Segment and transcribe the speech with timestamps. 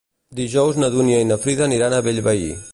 [0.39, 2.45] Dijous na Dúnia i na Frida aniran a Bellvei.